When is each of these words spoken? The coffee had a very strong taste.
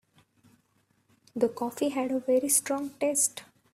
The 1.35 1.47
coffee 1.49 1.89
had 1.89 2.09
a 2.11 2.19
very 2.21 2.49
strong 2.49 2.89
taste. 2.99 3.43